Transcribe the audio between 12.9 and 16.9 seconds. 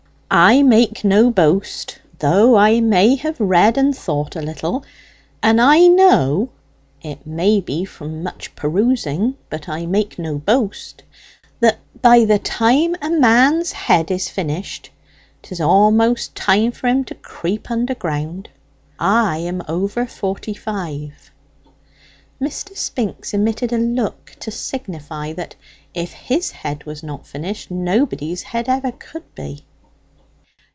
a man's head is finished, 'tis almost time for